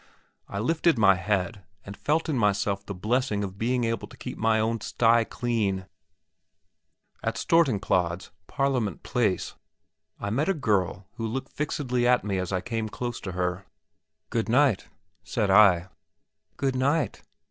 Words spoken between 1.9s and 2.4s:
felt in